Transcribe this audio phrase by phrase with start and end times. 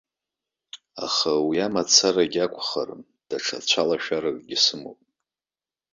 [1.05, 4.99] Аха уи амацарагьы акәхарым, даҽа цәалашәаракгьы сымоуп.